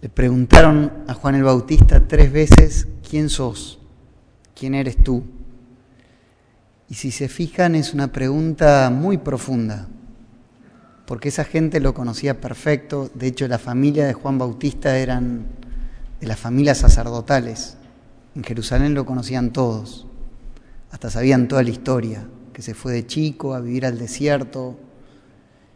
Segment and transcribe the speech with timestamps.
[0.00, 3.80] Le preguntaron a Juan el Bautista tres veces, ¿quién sos?
[4.54, 5.24] ¿Quién eres tú?
[6.88, 9.88] Y si se fijan es una pregunta muy profunda,
[11.04, 15.46] porque esa gente lo conocía perfecto, de hecho la familia de Juan Bautista eran
[16.20, 17.76] de las familias sacerdotales,
[18.36, 20.06] en Jerusalén lo conocían todos,
[20.92, 24.78] hasta sabían toda la historia, que se fue de chico a vivir al desierto,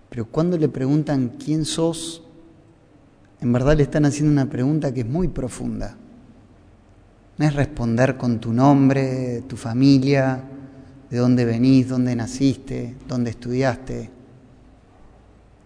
[0.08, 2.22] pero cuando le preguntan quién sos,
[3.42, 5.96] en verdad le están haciendo una pregunta que es muy profunda.
[7.36, 10.44] No es responder con tu nombre, tu familia,
[11.10, 14.10] de dónde venís, dónde naciste, dónde estudiaste,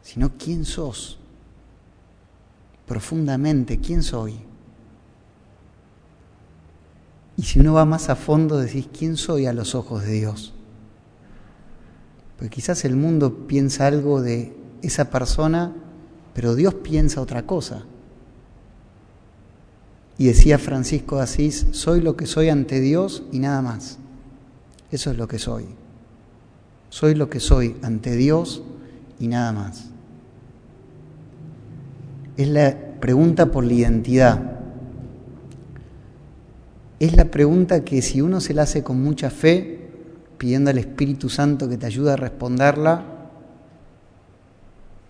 [0.01, 1.19] sino quién sos.
[2.87, 4.37] Profundamente, ¿quién soy?
[7.37, 10.55] Y si uno va más a fondo, decís, ¿quién soy a los ojos de Dios?
[12.39, 15.75] Porque quizás el mundo piensa algo de esa persona
[16.37, 17.85] pero Dios piensa otra cosa.
[20.19, 23.97] Y decía Francisco de Asís, soy lo que soy ante Dios y nada más.
[24.91, 25.65] Eso es lo que soy.
[26.91, 28.63] Soy lo que soy ante Dios
[29.19, 29.87] y nada más.
[32.37, 34.61] Es la pregunta por la identidad.
[37.01, 39.89] Es la pregunta que si uno se la hace con mucha fe,
[40.37, 43.16] pidiendo al Espíritu Santo que te ayude a responderla,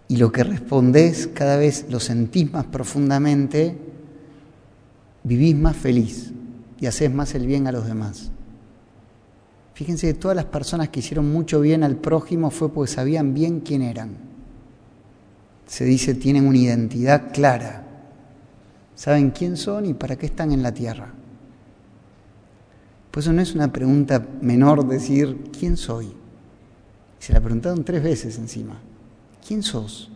[0.08, 3.76] y lo que respondés cada vez lo sentís más profundamente,
[5.24, 6.32] vivís más feliz
[6.78, 8.30] y haces más el bien a los demás.
[9.74, 13.60] Fíjense que todas las personas que hicieron mucho bien al prójimo fue porque sabían bien
[13.60, 14.16] quién eran.
[15.66, 17.84] Se dice tienen una identidad clara,
[18.94, 21.12] saben quién son y para qué están en la tierra.
[23.10, 26.12] Pues eso no es una pregunta menor decir quién soy.
[27.18, 28.80] Se la preguntaron tres veces encima.
[29.46, 30.10] ¿Quién sos?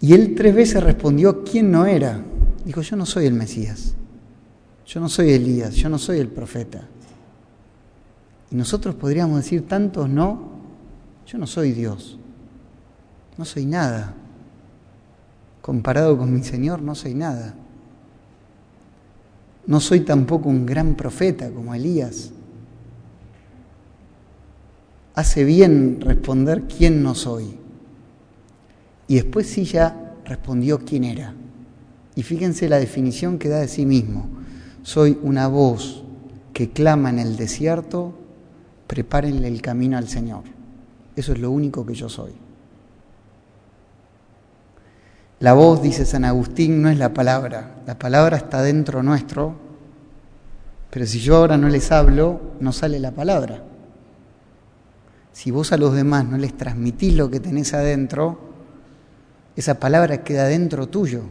[0.00, 2.22] Y él tres veces respondió, ¿quién no era?
[2.64, 3.94] Dijo, yo no soy el Mesías,
[4.86, 6.88] yo no soy Elías, yo no soy el profeta.
[8.50, 10.50] Y nosotros podríamos decir, tantos no,
[11.26, 12.18] yo no soy Dios,
[13.36, 14.14] no soy nada.
[15.60, 17.54] Comparado con mi Señor, no soy nada.
[19.66, 22.32] No soy tampoco un gran profeta como Elías
[25.14, 27.58] hace bien responder quién no soy.
[29.08, 31.34] Y después sí ya respondió quién era.
[32.14, 34.28] Y fíjense la definición que da de sí mismo.
[34.82, 36.04] Soy una voz
[36.52, 38.14] que clama en el desierto,
[38.86, 40.42] prepárenle el camino al Señor.
[41.16, 42.32] Eso es lo único que yo soy.
[45.40, 47.82] La voz, dice San Agustín, no es la palabra.
[47.86, 49.54] La palabra está dentro nuestro,
[50.90, 53.64] pero si yo ahora no les hablo, no sale la palabra.
[55.32, 58.38] Si vos a los demás no les transmitís lo que tenés adentro,
[59.56, 61.22] esa palabra queda dentro tuyo,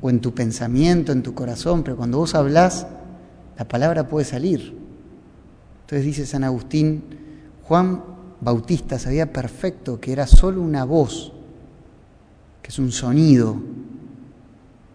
[0.00, 2.86] o en tu pensamiento, en tu corazón, pero cuando vos hablás,
[3.58, 4.76] la palabra puede salir.
[5.82, 7.04] Entonces dice San Agustín,
[7.62, 8.04] Juan
[8.40, 11.32] Bautista sabía perfecto que era solo una voz,
[12.62, 13.56] que es un sonido,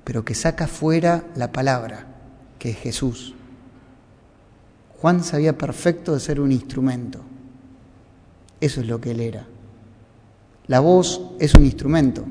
[0.03, 2.05] pero que saca fuera la palabra,
[2.59, 3.33] que es Jesús.
[4.99, 7.21] Juan sabía perfecto de ser un instrumento.
[8.61, 9.47] Eso es lo que él era.
[10.67, 12.23] La voz es un instrumento.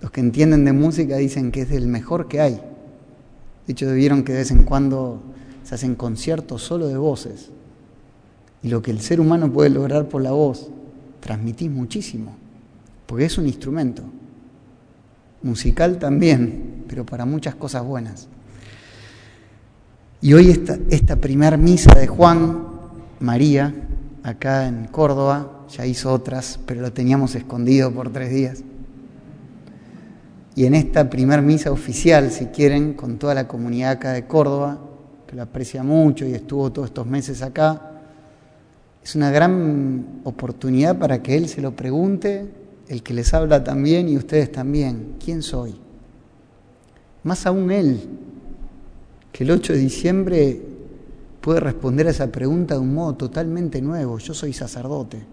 [0.00, 2.60] Los que entienden de música dicen que es el mejor que hay.
[3.66, 5.20] De hecho, vieron que de vez en cuando
[5.64, 7.50] se hacen conciertos solo de voces.
[8.62, 10.70] Y lo que el ser humano puede lograr por la voz,
[11.20, 12.34] transmitís muchísimo,
[13.06, 14.02] porque es un instrumento.
[15.42, 18.28] Musical también, pero para muchas cosas buenas.
[20.20, 22.66] Y hoy esta, esta primer misa de Juan,
[23.20, 23.74] María,
[24.28, 28.62] acá en Córdoba, ya hizo otras, pero lo teníamos escondido por tres días.
[30.54, 34.78] Y en esta primer misa oficial, si quieren, con toda la comunidad acá de Córdoba,
[35.26, 38.00] que lo aprecia mucho y estuvo todos estos meses acá,
[39.04, 42.46] es una gran oportunidad para que él se lo pregunte,
[42.88, 45.76] el que les habla también y ustedes también, ¿quién soy?
[47.22, 48.00] Más aún él,
[49.32, 50.62] que el 8 de diciembre
[51.48, 54.18] puede responder a esa pregunta de un modo totalmente nuevo.
[54.18, 55.24] Yo soy sacerdote.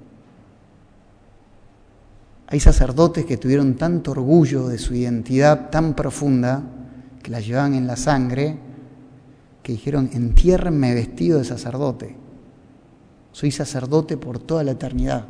[2.48, 6.64] Hay sacerdotes que tuvieron tanto orgullo de su identidad tan profunda,
[7.22, 8.58] que la llevaban en la sangre,
[9.62, 12.16] que dijeron, entiérrenme vestido de sacerdote.
[13.34, 15.26] Soy sacerdote por toda la eternidad.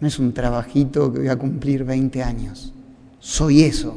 [0.00, 2.74] No es un trabajito que voy a cumplir 20 años.
[3.20, 3.96] Soy eso.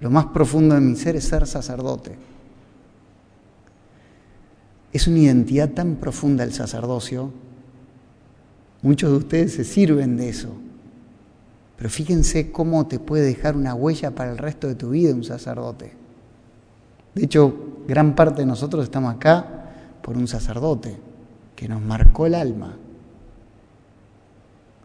[0.00, 2.34] Lo más profundo de mi ser es ser sacerdote.
[4.96, 7.30] Es una identidad tan profunda el sacerdocio.
[8.80, 10.48] Muchos de ustedes se sirven de eso.
[11.76, 15.22] Pero fíjense cómo te puede dejar una huella para el resto de tu vida un
[15.22, 15.92] sacerdote.
[17.14, 17.54] De hecho,
[17.86, 19.66] gran parte de nosotros estamos acá
[20.00, 20.96] por un sacerdote
[21.54, 22.78] que nos marcó el alma.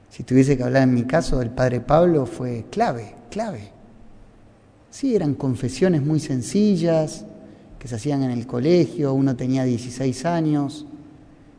[0.10, 3.72] Si tuviese que hablar en mi caso, el padre Pablo fue clave, clave.
[4.90, 7.24] Sí, eran confesiones muy sencillas
[7.82, 10.86] que se hacían en el colegio, uno tenía 16 años,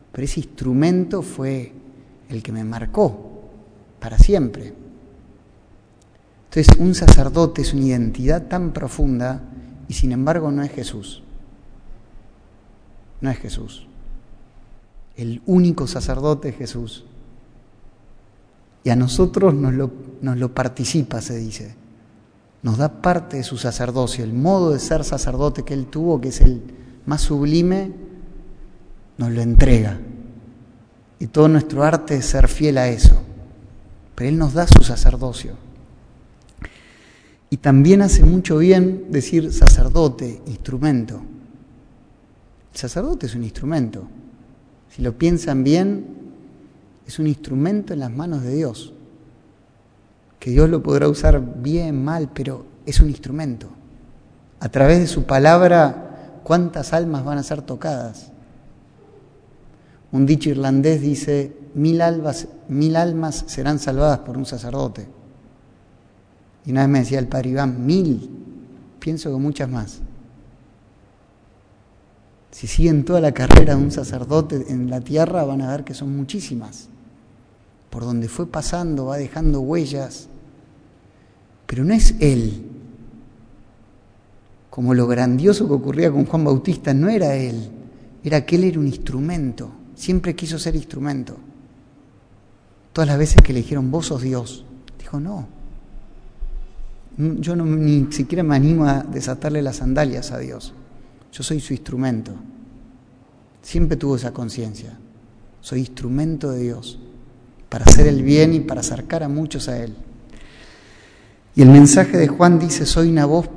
[0.09, 1.73] pero ese instrumento fue
[2.29, 3.41] el que me marcó
[3.99, 4.73] para siempre.
[6.45, 9.43] Entonces, un sacerdote es una identidad tan profunda
[9.89, 11.23] y sin embargo no es Jesús.
[13.19, 13.85] No es Jesús.
[15.17, 17.03] El único sacerdote es Jesús.
[18.85, 19.91] Y a nosotros nos lo,
[20.21, 21.75] nos lo participa, se dice.
[22.63, 24.23] Nos da parte de su sacerdocio.
[24.23, 26.61] El modo de ser sacerdote que él tuvo, que es el
[27.05, 27.91] más sublime,
[29.17, 29.99] nos lo entrega.
[31.19, 33.21] Y todo nuestro arte es ser fiel a eso.
[34.15, 35.53] Pero Él nos da su sacerdocio.
[37.49, 41.21] Y también hace mucho bien decir sacerdote, instrumento.
[42.73, 44.07] El sacerdote es un instrumento.
[44.89, 46.05] Si lo piensan bien,
[47.07, 48.93] es un instrumento en las manos de Dios.
[50.43, 53.69] Que Dios lo podrá usar bien, mal, pero es un instrumento.
[54.59, 58.29] A través de su palabra, ¿cuántas almas van a ser tocadas?
[60.11, 65.07] Un dicho irlandés dice, mil almas, mil almas serán salvadas por un sacerdote.
[66.65, 68.29] Y una vez me decía el padre Iván, mil,
[68.99, 70.01] pienso que muchas más.
[72.51, 75.93] Si siguen toda la carrera de un sacerdote en la tierra, van a ver que
[75.93, 76.89] son muchísimas.
[77.89, 80.27] Por donde fue pasando, va dejando huellas.
[81.73, 82.69] Pero no es él.
[84.69, 87.67] Como lo grandioso que ocurría con Juan Bautista, no era él.
[88.23, 91.35] Era que él era un instrumento Siempre quiso ser instrumento.
[92.93, 94.65] Todas las veces que le dijeron, vos sos Dios,
[94.99, 95.47] dijo, no.
[97.17, 100.75] Yo no, ni siquiera me animo a desatarle las sandalias a Dios.
[101.31, 102.35] Yo soy su instrumento.
[103.63, 104.95] Siempre tuvo esa conciencia.
[105.59, 106.99] Soy instrumento de Dios
[107.67, 109.95] para hacer el bien y para acercar a muchos a Él.
[111.55, 113.49] Y el mensaje de Juan dice, soy una voz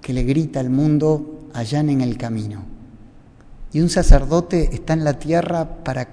[0.00, 2.64] que le grita al mundo, allá en el camino.
[3.72, 6.08] Y un sacerdote está en la tierra para,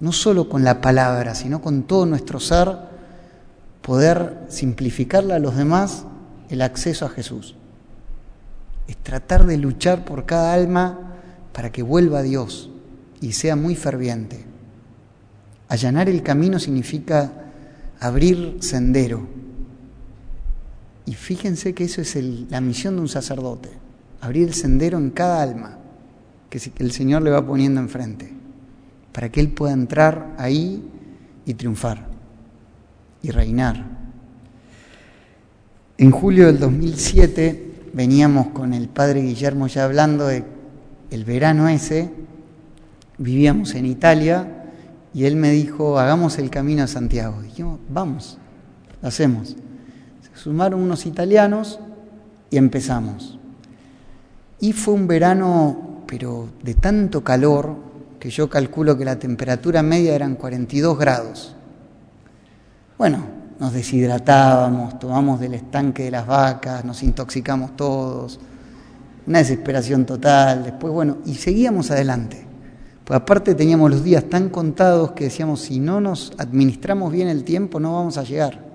[0.00, 2.76] no solo con la palabra, sino con todo nuestro ser,
[3.80, 6.04] poder simplificarle a los demás
[6.50, 7.54] el acceso a Jesús.
[8.88, 11.14] Es tratar de luchar por cada alma
[11.52, 12.70] para que vuelva a Dios
[13.20, 14.44] y sea muy ferviente.
[15.68, 17.32] Allanar el camino significa
[17.98, 19.26] abrir sendero.
[21.06, 22.16] Y fíjense que eso es
[22.50, 23.70] la misión de un sacerdote,
[24.20, 25.78] abrir el sendero en cada alma
[26.50, 28.32] que el Señor le va poniendo enfrente,
[29.12, 30.82] para que Él pueda entrar ahí
[31.44, 32.08] y triunfar
[33.22, 33.84] y reinar.
[35.98, 40.44] En julio del 2007 veníamos con el padre Guillermo ya hablando de
[41.10, 42.10] el verano ese,
[43.16, 44.64] vivíamos en Italia
[45.14, 47.40] y él me dijo, hagamos el camino a Santiago.
[47.40, 48.38] Dijimos, vamos,
[49.00, 49.56] lo hacemos.
[50.36, 51.80] Sumaron unos italianos
[52.50, 53.38] y empezamos.
[54.60, 57.74] Y fue un verano pero de tanto calor
[58.20, 61.54] que yo calculo que la temperatura media eran 42 grados.
[62.96, 63.26] Bueno,
[63.58, 68.40] nos deshidratábamos, tomamos del estanque de las vacas, nos intoxicamos todos,
[69.26, 72.46] una desesperación total, después bueno, y seguíamos adelante.
[73.04, 77.44] Pues aparte teníamos los días tan contados que decíamos, si no nos administramos bien el
[77.44, 78.65] tiempo no vamos a llegar.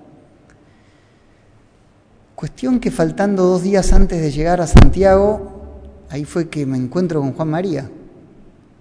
[2.42, 5.62] Cuestión que faltando dos días antes de llegar a Santiago,
[6.10, 7.88] ahí fue que me encuentro con Juan María.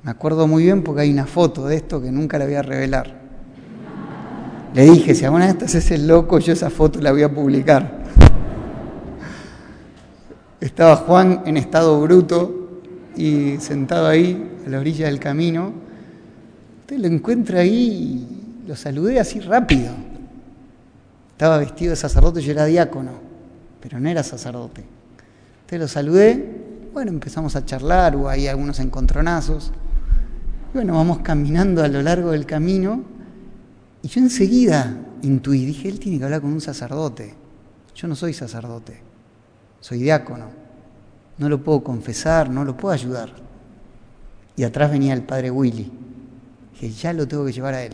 [0.02, 2.64] Me acuerdo muy bien porque hay una foto de esto que nunca la voy a
[2.64, 3.22] revelar.
[4.74, 8.00] Le dije, si alguna vez estás ese loco, yo esa foto la voy a publicar.
[10.60, 12.82] Estaba Juan en estado bruto
[13.16, 15.72] y sentado ahí a la orilla del camino.
[16.80, 18.26] Usted lo encuentra ahí
[18.64, 19.92] y lo saludé así rápido.
[21.34, 23.30] Estaba vestido de sacerdote, yo era diácono,
[23.82, 24.84] pero no era sacerdote.
[25.66, 29.72] Usted lo saludé bueno, empezamos a charlar, hubo ahí algunos encontronazos.
[30.72, 33.04] Y bueno, vamos caminando a lo largo del camino
[34.04, 37.34] y yo enseguida intuí, dije, él tiene que hablar con un sacerdote.
[37.96, 39.00] Yo no soy sacerdote,
[39.80, 40.48] soy diácono.
[41.38, 43.32] No lo puedo confesar, no lo puedo ayudar.
[44.58, 45.92] Y atrás venía el padre Willy.
[46.74, 47.94] Dije, ya lo tengo que llevar a él.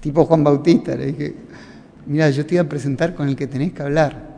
[0.00, 1.34] Tipo Juan Bautista, le dije,
[2.06, 4.33] mira, yo te iba a presentar con el que tenés que hablar.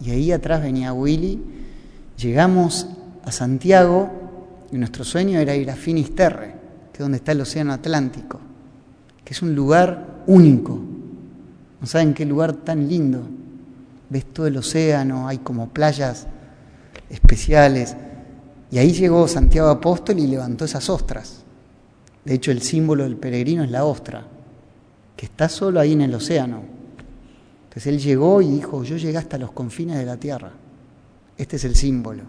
[0.00, 1.40] Y ahí atrás venía Willy.
[2.16, 2.86] Llegamos
[3.24, 4.10] a Santiago
[4.72, 6.54] y nuestro sueño era ir a Finisterre,
[6.92, 8.40] que es donde está el Océano Atlántico,
[9.24, 10.80] que es un lugar único,
[11.80, 13.22] No saben qué lugar tan lindo.
[14.08, 16.28] Ves todo el océano, hay como playas
[17.10, 17.96] especiales.
[18.70, 21.42] Y ahí llegó Santiago Apóstol y levantó esas ostras.
[22.24, 24.24] De hecho, el símbolo del peregrino es la ostra,
[25.16, 26.62] que está solo ahí en el océano.
[27.72, 30.50] Entonces él llegó y dijo, yo llegué hasta los confines de la tierra.
[31.38, 32.22] Este es el símbolo.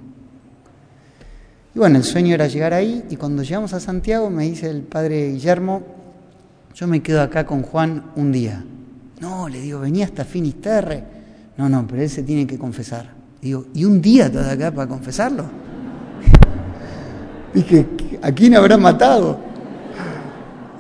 [1.76, 4.84] Y bueno, el sueño era llegar ahí y cuando llegamos a Santiago me dice el
[4.84, 5.84] padre Guillermo,
[6.74, 8.64] yo me quedo acá con Juan un día.
[9.20, 11.04] No, le digo, venía hasta Finisterre.
[11.58, 13.10] No, no, pero él se tiene que confesar.
[13.42, 15.44] Digo, ¿y un día todo acá para confesarlo?
[17.54, 17.86] Dije,
[18.22, 19.52] ¿a quién habrá matado?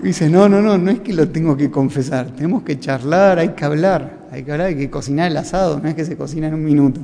[0.01, 3.49] dice, no, no, no, no es que lo tengo que confesar, tenemos que charlar, hay
[3.49, 6.47] que hablar, hay que hablar, hay que cocinar el asado, no es que se cocina
[6.47, 6.99] en un minuto.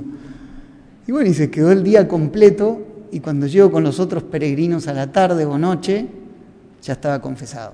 [1.05, 2.81] Y bueno, y se quedó el día completo
[3.11, 6.07] y cuando llego con los otros peregrinos a la tarde o noche,
[6.81, 7.73] ya estaba confesado.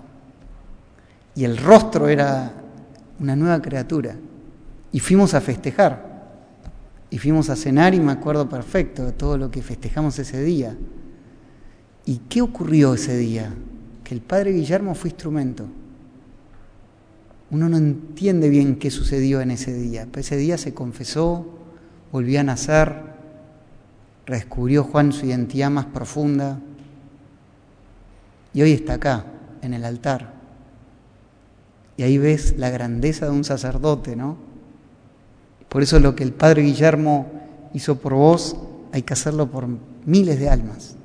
[1.35, 2.51] Y el rostro era
[3.19, 4.17] una nueva criatura.
[4.91, 6.15] Y fuimos a festejar.
[7.09, 10.75] Y fuimos a cenar y me acuerdo perfecto de todo lo que festejamos ese día.
[12.05, 13.53] ¿Y qué ocurrió ese día?
[14.03, 15.65] Que el padre Guillermo fue instrumento.
[17.55, 21.45] Uno no entiende bien qué sucedió en ese día, pero ese día se confesó,
[22.11, 22.97] volvió a nacer,
[24.25, 26.59] redescubrió Juan su identidad más profunda
[28.53, 29.27] y hoy está acá,
[29.61, 30.33] en el altar.
[31.95, 34.35] Y ahí ves la grandeza de un sacerdote, ¿no?
[35.69, 37.31] Por eso lo que el Padre Guillermo
[37.73, 38.57] hizo por vos,
[38.91, 39.65] hay que hacerlo por
[40.05, 40.97] miles de almas.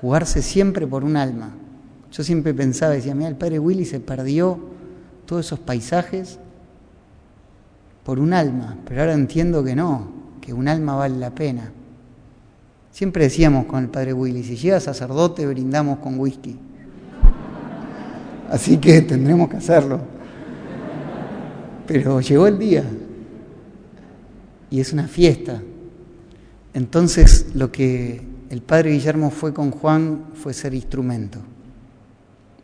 [0.00, 1.54] Jugarse siempre por un alma.
[2.10, 4.79] Yo siempre pensaba, decía, mira, el Padre Willy se perdió
[5.30, 6.40] todos esos paisajes
[8.02, 10.08] por un alma, pero ahora entiendo que no,
[10.40, 11.70] que un alma vale la pena.
[12.90, 16.58] Siempre decíamos con el padre Willy, si llega sacerdote brindamos con whisky.
[18.50, 20.00] Así que tendremos que hacerlo.
[21.86, 22.82] Pero llegó el día
[24.68, 25.62] y es una fiesta.
[26.74, 28.20] Entonces lo que
[28.50, 31.38] el padre Guillermo fue con Juan fue ser instrumento.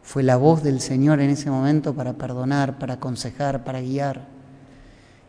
[0.07, 4.29] Fue la voz del Señor en ese momento para perdonar, para aconsejar, para guiar.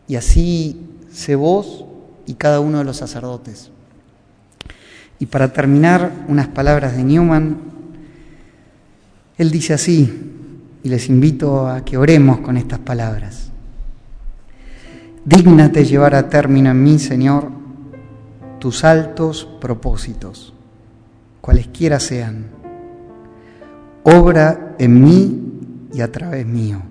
[0.06, 1.84] Y así se vos
[2.26, 3.72] y cada uno de los sacerdotes.
[5.18, 7.58] Y para terminar, unas palabras de Newman.
[9.36, 10.32] Él dice así,
[10.84, 13.50] y les invito a que oremos con estas palabras.
[15.24, 17.50] Dígnate llevar a término en mí, Señor,
[18.60, 20.54] tus altos propósitos,
[21.40, 22.57] cualesquiera sean.
[24.04, 26.82] Obra en mí y a través mío.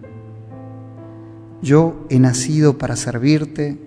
[1.61, 3.79] Yo he nacido para servirte,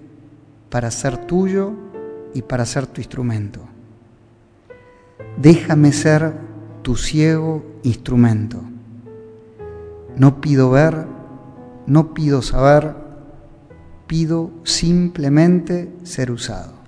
[0.71, 1.73] para ser tuyo
[2.35, 3.61] y para ser tu instrumento.
[5.41, 6.33] Déjame ser
[6.83, 8.61] tu ciego instrumento.
[10.17, 11.07] No pido ver,
[11.87, 12.95] no pido saber,
[14.07, 16.80] pido simplemente ser usado.